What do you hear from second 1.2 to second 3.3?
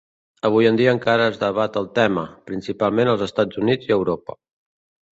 es debat el tema, principalment als